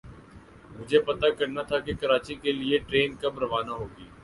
مجھے 0.77 0.99
پتا 1.07 1.27
کرنا 1.37 1.61
تھا 1.69 1.77
کے 1.85 1.93
کراچی 2.01 2.35
کےلیے 2.41 2.77
ٹرین 2.87 3.09
کب 3.21 3.33
روانہ 3.39 3.71
ہو 3.71 3.85
گی۔ 3.87 4.05